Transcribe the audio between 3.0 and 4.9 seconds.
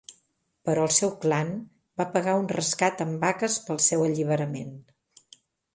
amb vaques pel seu alliberament.